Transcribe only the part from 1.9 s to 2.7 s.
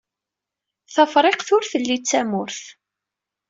d tamurt.